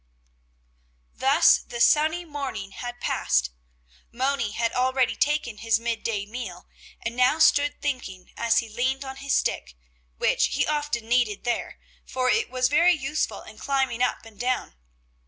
Thus 1.13 1.59
the 1.59 1.79
sunny 1.79 2.25
morning 2.25 2.71
had 2.71 2.99
passed; 2.99 3.51
Moni 4.11 4.49
had 4.49 4.73
already 4.73 5.15
taken 5.15 5.59
his 5.59 5.79
midday 5.79 6.25
meal 6.25 6.67
and 6.99 7.15
now 7.15 7.37
stood 7.37 7.79
thinking 7.83 8.31
as 8.35 8.57
he 8.57 8.67
leaned 8.67 9.05
on 9.05 9.17
his 9.17 9.35
stick, 9.35 9.75
which 10.17 10.55
he 10.55 10.65
often 10.65 11.07
needed 11.07 11.43
there, 11.43 11.77
for 12.03 12.31
it 12.31 12.49
was 12.49 12.67
very 12.67 12.93
useful 12.95 13.43
in 13.43 13.59
climbing 13.59 14.01
up 14.01 14.25
and 14.25 14.39
down. 14.39 14.73